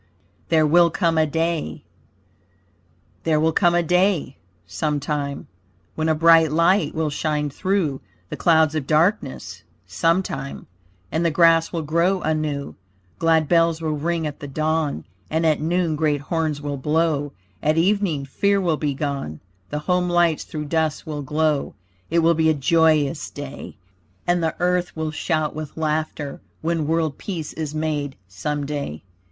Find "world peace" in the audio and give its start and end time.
26.87-27.53